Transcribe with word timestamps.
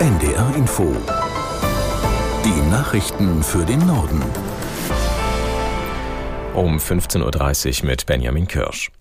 NDR 0.00 0.54
Info. 0.54 0.94
Die 2.44 2.70
Nachrichten 2.70 3.42
für 3.42 3.64
den 3.66 3.84
Norden. 3.84 4.22
Um 6.54 6.76
15.30 6.76 7.82
Uhr 7.82 7.86
mit 7.88 8.06
Benjamin 8.06 8.46
Kirsch. 8.46 8.92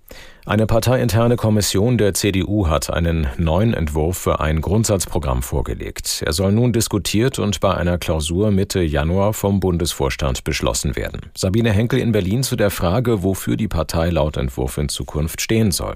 Eine 0.47 0.65
parteiinterne 0.65 1.35
Kommission 1.35 1.99
der 1.99 2.15
CDU 2.15 2.67
hat 2.67 2.89
einen 2.89 3.27
neuen 3.37 3.75
Entwurf 3.75 4.17
für 4.17 4.39
ein 4.39 4.59
Grundsatzprogramm 4.59 5.43
vorgelegt. 5.43 6.23
Er 6.25 6.33
soll 6.33 6.51
nun 6.51 6.73
diskutiert 6.73 7.37
und 7.37 7.59
bei 7.59 7.75
einer 7.75 7.99
Klausur 7.99 8.49
Mitte 8.49 8.81
Januar 8.81 9.33
vom 9.33 9.59
Bundesvorstand 9.59 10.45
beschlossen 10.45 10.95
werden. 10.95 11.21
Sabine 11.37 11.71
Henkel 11.71 11.99
in 11.99 12.11
Berlin 12.11 12.41
zu 12.41 12.55
der 12.55 12.71
Frage, 12.71 13.21
wofür 13.21 13.55
die 13.55 13.67
Partei 13.67 14.09
laut 14.09 14.35
Entwurf 14.35 14.79
in 14.79 14.89
Zukunft 14.89 15.41
stehen 15.41 15.69
soll. 15.69 15.93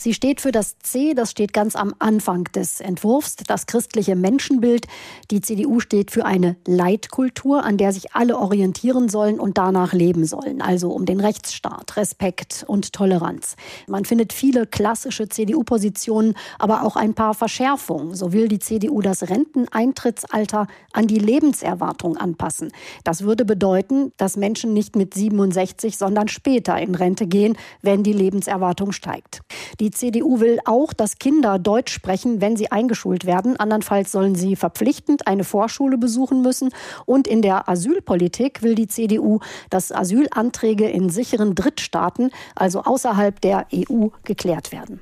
Sie 0.00 0.14
steht 0.14 0.40
für 0.40 0.52
das 0.52 0.78
C, 0.78 1.12
das 1.12 1.32
steht 1.32 1.52
ganz 1.52 1.74
am 1.74 1.92
Anfang 1.98 2.44
des 2.44 2.80
Entwurfs, 2.80 3.34
das 3.34 3.66
christliche 3.66 4.14
Menschenbild. 4.14 4.86
Die 5.32 5.40
CDU 5.40 5.80
steht 5.80 6.12
für 6.12 6.24
eine 6.24 6.54
Leitkultur, 6.68 7.64
an 7.64 7.78
der 7.78 7.92
sich 7.92 8.14
alle 8.14 8.38
orientieren 8.38 9.08
sollen 9.08 9.40
und 9.40 9.58
danach 9.58 9.92
leben 9.92 10.24
sollen. 10.24 10.62
Also 10.62 10.92
um 10.92 11.04
den 11.04 11.18
Rechtsstaat, 11.18 11.96
Respekt 11.96 12.64
und 12.68 12.92
Toleranz. 12.92 13.56
Man 13.88 14.04
findet 14.04 14.32
viele 14.32 14.68
klassische 14.68 15.28
CDU-Positionen, 15.28 16.34
aber 16.60 16.84
auch 16.84 16.94
ein 16.94 17.14
paar 17.14 17.34
Verschärfungen. 17.34 18.14
So 18.14 18.32
will 18.32 18.46
die 18.46 18.60
CDU 18.60 19.00
das 19.02 19.28
Renteneintrittsalter 19.28 20.68
an 20.92 21.08
die 21.08 21.18
Lebenserwartung 21.18 22.16
anpassen. 22.16 22.70
Das 23.02 23.22
würde 23.22 23.44
bedeuten, 23.44 24.12
dass 24.16 24.36
Menschen 24.36 24.72
nicht 24.74 24.94
mit 24.94 25.14
67, 25.14 25.98
sondern 25.98 26.28
später 26.28 26.78
in 26.78 26.94
Rente 26.94 27.26
gehen, 27.26 27.56
wenn 27.82 28.04
die 28.04 28.12
Lebenserwartung 28.12 28.92
steigt. 28.92 29.40
Die 29.80 29.87
die 29.88 29.94
CDU 29.94 30.38
will 30.38 30.58
auch, 30.66 30.92
dass 30.92 31.18
Kinder 31.18 31.58
Deutsch 31.58 31.94
sprechen, 31.94 32.42
wenn 32.42 32.58
sie 32.58 32.70
eingeschult 32.70 33.24
werden. 33.24 33.58
Andernfalls 33.58 34.12
sollen 34.12 34.34
sie 34.34 34.54
verpflichtend 34.54 35.26
eine 35.26 35.44
Vorschule 35.44 35.96
besuchen 35.96 36.42
müssen. 36.42 36.68
Und 37.06 37.26
in 37.26 37.40
der 37.40 37.70
Asylpolitik 37.70 38.62
will 38.62 38.74
die 38.74 38.86
CDU, 38.86 39.40
dass 39.70 39.90
Asylanträge 39.90 40.86
in 40.90 41.08
sicheren 41.08 41.54
Drittstaaten, 41.54 42.32
also 42.54 42.82
außerhalb 42.82 43.40
der 43.40 43.66
EU, 43.74 44.08
geklärt 44.24 44.72
werden. 44.72 45.00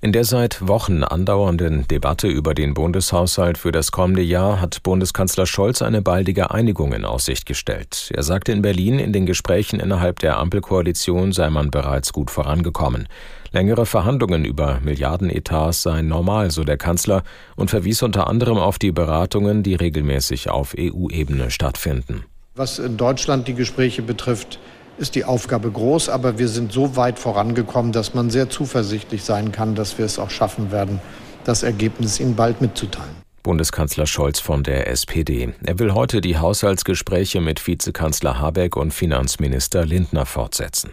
In 0.00 0.12
der 0.12 0.24
seit 0.24 0.68
Wochen 0.68 1.02
andauernden 1.02 1.88
Debatte 1.88 2.28
über 2.28 2.54
den 2.54 2.72
Bundeshaushalt 2.72 3.58
für 3.58 3.72
das 3.72 3.90
kommende 3.90 4.22
Jahr 4.22 4.60
hat 4.60 4.84
Bundeskanzler 4.84 5.44
Scholz 5.44 5.82
eine 5.82 6.02
baldige 6.02 6.52
Einigung 6.52 6.92
in 6.92 7.04
Aussicht 7.04 7.46
gestellt. 7.46 8.12
Er 8.14 8.22
sagte 8.22 8.52
in 8.52 8.62
Berlin, 8.62 9.00
in 9.00 9.12
den 9.12 9.26
Gesprächen 9.26 9.80
innerhalb 9.80 10.20
der 10.20 10.36
Ampelkoalition 10.36 11.32
sei 11.32 11.50
man 11.50 11.72
bereits 11.72 12.12
gut 12.12 12.30
vorangekommen. 12.30 13.08
Längere 13.50 13.86
Verhandlungen 13.86 14.44
über 14.44 14.80
Milliardenetats 14.82 15.82
seien 15.82 16.08
normal, 16.08 16.50
so 16.50 16.64
der 16.64 16.76
Kanzler, 16.76 17.22
und 17.56 17.70
verwies 17.70 18.02
unter 18.02 18.26
anderem 18.26 18.58
auf 18.58 18.78
die 18.78 18.92
Beratungen, 18.92 19.62
die 19.62 19.74
regelmäßig 19.74 20.50
auf 20.50 20.74
EU-Ebene 20.78 21.50
stattfinden. 21.50 22.24
Was 22.54 22.78
in 22.78 22.96
Deutschland 22.96 23.48
die 23.48 23.54
Gespräche 23.54 24.02
betrifft, 24.02 24.58
ist 24.98 25.14
die 25.14 25.24
Aufgabe 25.24 25.70
groß, 25.70 26.08
aber 26.08 26.38
wir 26.38 26.48
sind 26.48 26.72
so 26.72 26.96
weit 26.96 27.18
vorangekommen, 27.18 27.92
dass 27.92 28.14
man 28.14 28.30
sehr 28.30 28.50
zuversichtlich 28.50 29.22
sein 29.22 29.52
kann, 29.52 29.74
dass 29.74 29.96
wir 29.96 30.04
es 30.04 30.18
auch 30.18 30.30
schaffen 30.30 30.72
werden, 30.72 31.00
das 31.44 31.62
Ergebnis 31.62 32.20
Ihnen 32.20 32.34
bald 32.34 32.60
mitzuteilen. 32.60 33.16
Bundeskanzler 33.44 34.06
Scholz 34.06 34.40
von 34.40 34.62
der 34.62 34.88
SPD. 34.88 35.54
Er 35.64 35.78
will 35.78 35.94
heute 35.94 36.20
die 36.20 36.36
Haushaltsgespräche 36.36 37.40
mit 37.40 37.66
Vizekanzler 37.66 38.40
Habeck 38.40 38.76
und 38.76 38.92
Finanzminister 38.92 39.86
Lindner 39.86 40.26
fortsetzen. 40.26 40.90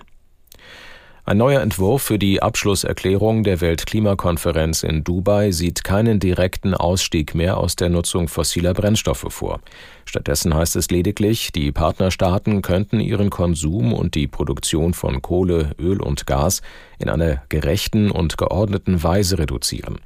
Ein 1.28 1.38
neuer 1.38 1.62
Entwurf 1.62 2.04
für 2.04 2.20
die 2.20 2.44
Abschlusserklärung 2.44 3.42
der 3.42 3.60
Weltklimakonferenz 3.60 4.84
in 4.84 5.04
Dubai 5.04 5.50
sieht 5.50 5.84
keinen 5.84 6.20
direkten 6.20 6.76
Ausstieg 6.76 7.34
mehr 7.34 7.58
aus 7.58 7.76
der 7.76 7.90
Nutzung 7.90 8.28
fossiler 8.28 8.76
Brennstoffe 8.76 9.26
vor. 9.30 9.60
Stattdessen 10.06 10.54
heißt 10.54 10.76
es 10.76 10.92
lediglich, 10.92 11.52
die 11.52 11.72
Partnerstaaten 11.72 12.62
könnten 12.62 13.00
ihren 13.00 13.32
Konsum 13.32 13.92
und 13.92 14.14
die 14.14 14.28
Produktion 14.28 14.94
von 14.94 15.24
Kohle, 15.24 15.72
Öl 15.80 16.00
und 16.00 16.28
Gas 16.28 16.62
in 17.00 17.10
einer 17.10 17.42
gerechten 17.50 18.12
und 18.12 18.38
geordneten 18.38 19.02
Weise 19.02 19.40
reduzieren. 19.40 20.02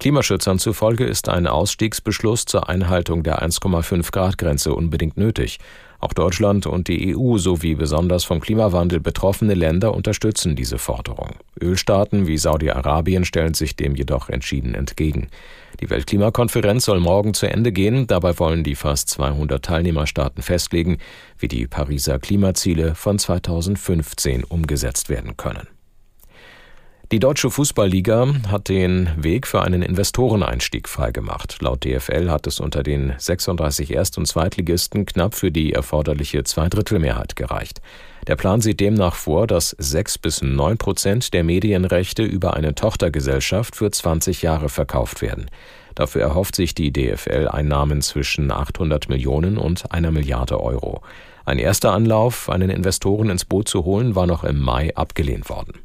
Klimaschützern 0.00 0.58
zufolge 0.58 1.04
ist 1.04 1.28
ein 1.28 1.46
Ausstiegsbeschluss 1.46 2.46
zur 2.46 2.68
Einhaltung 2.68 3.22
der 3.22 3.46
1,5 3.46 4.10
Grad 4.10 4.38
Grenze 4.38 4.74
unbedingt 4.74 5.16
nötig. 5.16 5.60
Auch 6.04 6.12
Deutschland 6.12 6.66
und 6.66 6.88
die 6.88 7.16
EU 7.16 7.38
sowie 7.38 7.76
besonders 7.76 8.24
vom 8.24 8.38
Klimawandel 8.38 9.00
betroffene 9.00 9.54
Länder 9.54 9.94
unterstützen 9.94 10.54
diese 10.54 10.76
Forderung. 10.76 11.30
Ölstaaten 11.58 12.26
wie 12.26 12.36
Saudi-Arabien 12.36 13.24
stellen 13.24 13.54
sich 13.54 13.74
dem 13.74 13.94
jedoch 13.94 14.28
entschieden 14.28 14.74
entgegen. 14.74 15.28
Die 15.80 15.88
Weltklimakonferenz 15.88 16.84
soll 16.84 17.00
morgen 17.00 17.32
zu 17.32 17.46
Ende 17.46 17.72
gehen. 17.72 18.06
Dabei 18.06 18.38
wollen 18.38 18.64
die 18.64 18.74
fast 18.74 19.08
200 19.08 19.64
Teilnehmerstaaten 19.64 20.42
festlegen, 20.42 20.98
wie 21.38 21.48
die 21.48 21.66
Pariser 21.66 22.18
Klimaziele 22.18 22.94
von 22.94 23.18
2015 23.18 24.44
umgesetzt 24.44 25.08
werden 25.08 25.38
können. 25.38 25.73
Die 27.14 27.20
deutsche 27.20 27.48
Fußballliga 27.48 28.26
hat 28.48 28.68
den 28.68 29.08
Weg 29.16 29.46
für 29.46 29.62
einen 29.62 29.82
Investoreneinstieg 29.82 30.88
freigemacht. 30.88 31.62
Laut 31.62 31.84
DFL 31.84 32.28
hat 32.28 32.48
es 32.48 32.58
unter 32.58 32.82
den 32.82 33.14
36 33.16 33.92
Erst- 33.92 34.18
und 34.18 34.26
Zweitligisten 34.26 35.06
knapp 35.06 35.36
für 35.36 35.52
die 35.52 35.72
erforderliche 35.72 36.42
Zweidrittelmehrheit 36.42 37.36
gereicht. 37.36 37.80
Der 38.26 38.34
Plan 38.34 38.60
sieht 38.60 38.80
demnach 38.80 39.14
vor, 39.14 39.46
dass 39.46 39.76
sechs 39.78 40.18
bis 40.18 40.42
neun 40.42 40.76
Prozent 40.76 41.32
der 41.34 41.44
Medienrechte 41.44 42.24
über 42.24 42.54
eine 42.54 42.74
Tochtergesellschaft 42.74 43.76
für 43.76 43.92
20 43.92 44.42
Jahre 44.42 44.68
verkauft 44.68 45.22
werden. 45.22 45.46
Dafür 45.94 46.22
erhofft 46.22 46.56
sich 46.56 46.74
die 46.74 46.92
DFL 46.92 47.46
Einnahmen 47.46 48.02
zwischen 48.02 48.50
800 48.50 49.08
Millionen 49.08 49.56
und 49.56 49.92
einer 49.92 50.10
Milliarde 50.10 50.60
Euro. 50.60 51.00
Ein 51.44 51.60
erster 51.60 51.92
Anlauf, 51.92 52.50
einen 52.50 52.70
Investoren 52.70 53.30
ins 53.30 53.44
Boot 53.44 53.68
zu 53.68 53.84
holen, 53.84 54.16
war 54.16 54.26
noch 54.26 54.42
im 54.42 54.58
Mai 54.58 54.96
abgelehnt 54.96 55.48
worden. 55.48 55.83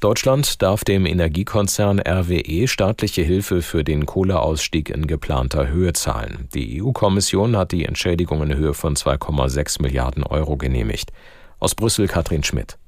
Deutschland 0.00 0.62
darf 0.62 0.82
dem 0.82 1.04
Energiekonzern 1.04 2.00
RWE 2.00 2.66
staatliche 2.68 3.20
Hilfe 3.20 3.60
für 3.60 3.84
den 3.84 4.06
Kohleausstieg 4.06 4.88
in 4.88 5.06
geplanter 5.06 5.68
Höhe 5.68 5.92
zahlen. 5.92 6.48
Die 6.54 6.82
EU-Kommission 6.82 7.54
hat 7.54 7.72
die 7.72 7.84
Entschädigung 7.84 8.42
in 8.42 8.56
Höhe 8.56 8.72
von 8.72 8.96
2,6 8.96 9.82
Milliarden 9.82 10.22
Euro 10.22 10.56
genehmigt. 10.56 11.12
Aus 11.58 11.74
Brüssel 11.74 12.08
Katrin 12.08 12.42
Schmidt. 12.42 12.78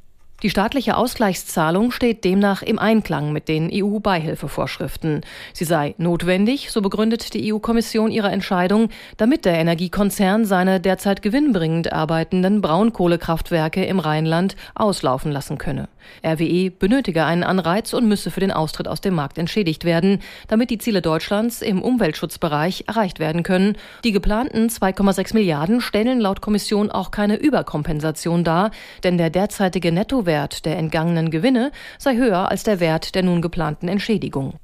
Die 0.43 0.51
staatliche 0.51 0.97
Ausgleichszahlung 0.97 1.93
steht 1.93 2.25
demnach 2.25 2.63
im 2.63 2.81
Einklang 2.81 3.33
mit 3.33 3.47
den 3.47 3.71
EU-Beihilfevorschriften. 3.73 5.21
Sie 5.53 5.65
sei 5.65 5.95
notwendig, 5.99 6.73
so 6.73 6.83
begründet 6.83 7.35
die 7.35 7.53
EU-Kommission 7.53 8.11
ihre 8.11 8.29
Entscheidung, 8.29 8.89
damit 9.17 9.45
der 9.45 9.55
Energiekonzern 9.55 10.45
seine 10.45 10.81
derzeit 10.81 11.23
gewinnbringend 11.23 11.93
arbeitenden 11.93 12.61
Braunkohlekraftwerke 12.61 13.85
im 13.85 14.01
Rheinland 14.01 14.57
auslaufen 14.75 15.31
lassen 15.31 15.59
könne. 15.59 15.89
RWE 16.27 16.73
benötige 16.73 17.25
einen 17.25 17.45
Anreiz 17.45 17.93
und 17.93 18.09
müsse 18.09 18.33
für 18.33 18.41
den 18.41 18.51
Austritt 18.51 18.89
aus 18.89 19.01
dem 19.01 19.15
Markt 19.15 19.39
entschädigt 19.39 19.85
werden, 19.85 20.19
damit 20.49 20.71
die 20.71 20.79
Ziele 20.79 21.03
Deutschlands 21.03 21.63
im 21.63 21.81
Umweltschutzbereich 21.81 22.85
erreicht 22.89 23.21
werden 23.21 23.45
können. 23.45 23.77
Die 24.03 24.11
geplanten 24.11 24.67
2,6 24.67 25.35
Milliarden 25.35 25.81
stellen 25.81 26.19
laut 26.19 26.41
Kommission 26.41 26.91
auch 26.91 27.13
keine 27.13 27.37
Überkompensation 27.37 28.43
dar, 28.43 28.73
denn 29.05 29.19
der 29.19 29.31
derzeitige 29.31 29.93
Nettowert 29.93 30.32
Wert 30.33 30.65
der 30.65 30.79
entgangenen 30.79 31.31
Gewinne 31.31 31.73
sei 31.99 32.17
höher 32.17 32.51
als 32.51 32.63
der 32.63 32.81
Wert 32.81 33.15
der 33.15 33.23
nun 33.23 33.43
geplanten 33.43 33.89
Entschädigung. 33.89 34.55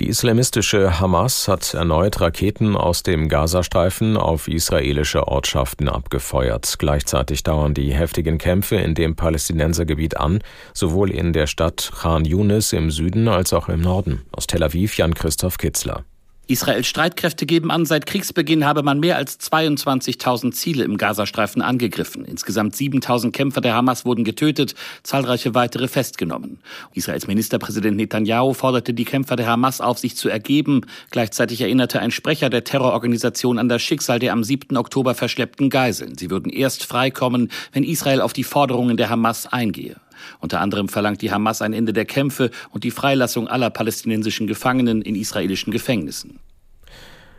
Die 0.00 0.08
islamistische 0.08 0.98
Hamas 0.98 1.46
hat 1.46 1.72
erneut 1.74 2.20
Raketen 2.20 2.76
aus 2.76 3.04
dem 3.04 3.28
Gazastreifen 3.28 4.16
auf 4.16 4.48
israelische 4.48 5.28
Ortschaften 5.28 5.88
abgefeuert. 5.88 6.76
Gleichzeitig 6.78 7.44
dauern 7.44 7.74
die 7.74 7.94
heftigen 7.94 8.38
Kämpfe 8.38 8.76
in 8.76 8.94
dem 8.94 9.14
Palästinensergebiet 9.14 10.16
an, 10.16 10.40
sowohl 10.72 11.10
in 11.12 11.32
der 11.32 11.46
Stadt 11.46 11.92
Khan 12.00 12.24
Yunis 12.24 12.72
im 12.72 12.90
Süden 12.90 13.28
als 13.28 13.52
auch 13.52 13.68
im 13.68 13.82
Norden. 13.82 14.22
Aus 14.32 14.48
Tel 14.48 14.64
Aviv 14.64 14.96
Jan-Christoph 14.96 15.58
Kitzler. 15.58 16.04
Israels 16.46 16.86
Streitkräfte 16.86 17.46
geben 17.46 17.70
an, 17.70 17.86
seit 17.86 18.04
Kriegsbeginn 18.04 18.66
habe 18.66 18.82
man 18.82 19.00
mehr 19.00 19.16
als 19.16 19.40
22.000 19.40 20.52
Ziele 20.52 20.84
im 20.84 20.98
Gazastreifen 20.98 21.62
angegriffen. 21.62 22.26
Insgesamt 22.26 22.74
7.000 22.74 23.30
Kämpfer 23.30 23.62
der 23.62 23.74
Hamas 23.74 24.04
wurden 24.04 24.24
getötet, 24.24 24.74
zahlreiche 25.02 25.54
weitere 25.54 25.88
festgenommen. 25.88 26.58
Israels 26.92 27.26
Ministerpräsident 27.26 27.96
Netanyahu 27.96 28.52
forderte 28.52 28.92
die 28.92 29.06
Kämpfer 29.06 29.36
der 29.36 29.46
Hamas 29.46 29.80
auf, 29.80 29.98
sich 29.98 30.16
zu 30.16 30.28
ergeben. 30.28 30.82
Gleichzeitig 31.10 31.62
erinnerte 31.62 32.00
ein 32.00 32.10
Sprecher 32.10 32.50
der 32.50 32.64
Terrororganisation 32.64 33.58
an 33.58 33.70
das 33.70 33.80
Schicksal 33.80 34.18
der 34.18 34.34
am 34.34 34.44
7. 34.44 34.76
Oktober 34.76 35.14
verschleppten 35.14 35.70
Geiseln. 35.70 36.18
Sie 36.18 36.28
würden 36.28 36.52
erst 36.52 36.84
freikommen, 36.84 37.50
wenn 37.72 37.84
Israel 37.84 38.20
auf 38.20 38.34
die 38.34 38.44
Forderungen 38.44 38.98
der 38.98 39.08
Hamas 39.08 39.46
eingehe. 39.46 39.96
Unter 40.40 40.60
anderem 40.60 40.88
verlangt 40.88 41.22
die 41.22 41.30
Hamas 41.30 41.62
ein 41.62 41.72
Ende 41.72 41.92
der 41.92 42.04
Kämpfe 42.04 42.50
und 42.70 42.84
die 42.84 42.90
Freilassung 42.90 43.48
aller 43.48 43.70
palästinensischen 43.70 44.46
Gefangenen 44.46 45.02
in 45.02 45.16
israelischen 45.16 45.72
Gefängnissen. 45.72 46.38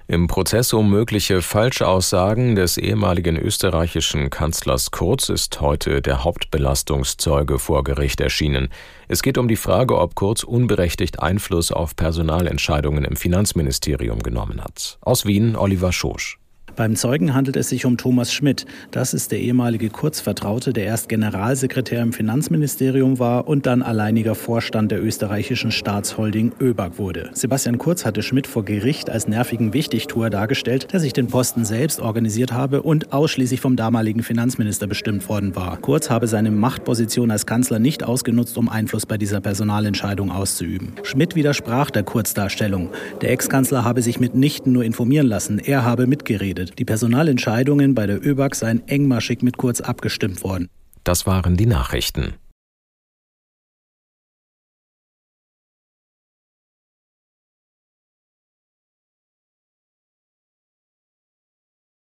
Im 0.08 0.28
Prozess 0.28 0.72
um 0.72 0.92
mögliche 0.92 1.42
Falschaussagen 1.42 2.56
des 2.56 2.78
ehemaligen 2.78 3.38
österreichischen 3.38 4.30
Kanzlers 4.30 4.92
Kurz 4.92 5.30
ist 5.30 5.62
heute 5.62 6.04
der 6.04 6.24
Hauptbelastungszeuge 6.24 7.58
vor 7.58 7.84
Gericht 7.84 8.22
erschienen. 8.22 8.70
Es 9.08 9.24
geht 9.24 9.40
um 9.40 9.48
die 9.48 9.56
Frage, 9.56 9.98
ob 9.98 10.14
Kurz 10.14 10.44
unberechtigt 10.44 11.24
Einfluss 11.24 11.72
auf 11.72 11.96
Personalentscheidungen 11.96 13.04
im 13.04 13.16
Finanzministerium 13.16 14.22
genommen 14.22 14.64
hat. 14.64 15.00
Aus 15.02 15.26
Wien 15.26 15.56
Oliver 15.56 15.92
Schosch. 15.92 16.38
Beim 16.76 16.98
Zeugen 16.98 17.34
handelt 17.34 17.56
es 17.56 17.70
sich 17.70 17.86
um 17.86 17.96
Thomas 17.96 18.34
Schmidt. 18.34 18.66
Das 18.92 19.14
ist 19.14 19.32
der 19.32 19.40
ehemalige 19.40 19.90
Kurzvertraute, 19.90 20.74
der 20.74 20.84
erst 20.84 21.08
Generalsekretär 21.08 22.02
im 22.02 22.12
Finanzministerium 22.12 23.18
war 23.18 23.48
und 23.48 23.66
dann 23.66 23.82
alleiniger 23.82 24.36
Vorstand 24.36 24.92
der 24.92 25.02
österreichischen 25.02 25.72
Staatsholding 25.72 26.52
ÖBAG 26.60 26.98
wurde. 26.98 27.30
Sebastian 27.32 27.78
Kurz 27.78 28.04
hatte 28.04 28.22
Schmidt 28.24 28.46
vor 28.46 28.66
Gericht 28.66 29.10
als 29.10 29.30
nervigen 29.30 29.74
Wichtigtuer 29.74 30.30
dargestellt, 30.30 30.92
der 30.92 31.00
sich 31.00 31.14
den 31.14 31.28
Posten 31.28 31.64
selbst 31.64 32.02
organisiert 32.02 32.52
habe 32.52 32.82
und 32.82 33.14
ausschließlich 33.14 33.62
vom 33.62 33.78
damaligen 33.78 34.22
Finanzminister 34.22 34.86
bestimmt 34.88 35.30
worden 35.30 35.56
war. 35.56 35.78
Kurz 35.78 36.10
habe 36.10 36.28
seine 36.28 36.52
Machtposition 36.52 37.32
als 37.32 37.46
Kanzler 37.46 37.80
nicht 37.80 38.04
ausgenutzt, 38.04 38.58
um 38.58 38.68
Einfluss 38.68 39.06
bei 39.06 39.18
dieser 39.18 39.40
Personalentscheidung 39.40 40.30
auszuüben. 40.30 40.92
Schmidt 41.04 41.36
widersprach 41.36 41.90
der 41.90 42.04
Kurzdarstellung. 42.04 42.90
Der 43.22 43.32
Ex-Kanzler 43.32 43.86
habe 43.86 44.02
sich 44.02 44.20
mitnichten 44.20 44.74
nur 44.74 44.84
informieren 44.84 45.28
lassen, 45.28 45.60
er 45.60 45.86
habe 45.86 46.06
mitgeredet 46.06 46.65
berichtet. 46.66 46.80
Die 46.80 46.86
Personalentscheidungen 46.86 47.96
bei 47.96 48.08
der 48.08 48.26
ÖBAG 48.26 48.56
seien 48.56 48.88
engmaschig 48.88 49.42
mit 49.42 49.58
Kurz 49.58 49.82
abgestimmt 49.82 50.44
worden. 50.44 50.70
Das 51.04 51.26
waren 51.26 51.56
die 51.58 51.66
Nachrichten. 51.66 52.34